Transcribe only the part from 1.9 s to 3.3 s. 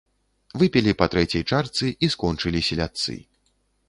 і скончылі селядцы.